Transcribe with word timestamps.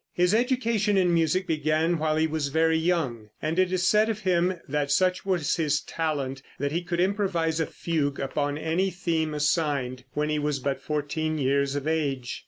His 0.15 0.33
education 0.33 0.97
in 0.97 1.13
music 1.13 1.45
began 1.45 1.99
while 1.99 2.15
he 2.15 2.25
was 2.25 2.47
very 2.47 2.75
young, 2.75 3.29
and 3.39 3.59
it 3.59 3.71
is 3.71 3.85
said 3.85 4.09
of 4.09 4.21
him 4.21 4.55
that 4.67 4.89
such 4.89 5.27
was 5.27 5.57
his 5.57 5.79
talent 5.79 6.41
that 6.57 6.71
he 6.71 6.81
could 6.81 6.99
improvise 6.99 7.59
a 7.59 7.67
fugue 7.67 8.19
upon 8.19 8.57
any 8.57 8.89
theme 8.89 9.35
assigned, 9.35 10.03
when 10.13 10.29
he 10.29 10.39
was 10.39 10.57
but 10.57 10.81
fourteen 10.81 11.37
years 11.37 11.75
of 11.75 11.87
age. 11.87 12.39